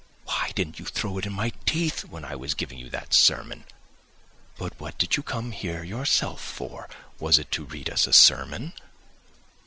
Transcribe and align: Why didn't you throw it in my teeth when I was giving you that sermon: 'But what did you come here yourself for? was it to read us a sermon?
Why 0.25 0.51
didn't 0.55 0.79
you 0.79 0.85
throw 0.85 1.19
it 1.19 1.27
in 1.27 1.33
my 1.33 1.51
teeth 1.67 2.05
when 2.05 2.25
I 2.25 2.35
was 2.35 2.55
giving 2.55 2.79
you 2.79 2.89
that 2.89 3.13
sermon: 3.13 3.65
'But 4.57 4.79
what 4.79 4.97
did 4.97 5.15
you 5.15 5.21
come 5.21 5.51
here 5.51 5.83
yourself 5.83 6.41
for? 6.41 6.89
was 7.19 7.37
it 7.37 7.51
to 7.51 7.65
read 7.65 7.87
us 7.87 8.07
a 8.07 8.13
sermon? 8.13 8.73